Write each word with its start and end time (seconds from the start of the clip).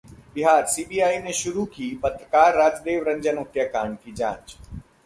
बिहारः 0.35 0.65
CBI 0.65 1.17
ने 1.17 1.33
शुरू 1.33 1.65
की 1.75 1.89
पत्रकार 2.03 2.55
राजदेव 2.55 3.03
रंजन 3.07 3.37
हत्याकांड 3.37 3.97
की 3.97 4.11
जांच 4.11 4.55